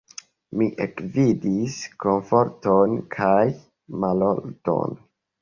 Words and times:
Mi 0.59 0.69
ekvidis 0.85 1.75
komforton 2.05 2.97
kaj 3.19 3.45
malordon. 4.07 4.99